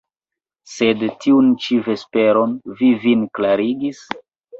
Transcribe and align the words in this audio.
Sed 0.75 1.03
tiun 1.25 1.51
ĉi 1.65 1.77
vesperon 1.87 2.55
vi 2.79 2.89
vin 3.05 3.27
klarigis? 3.39 4.01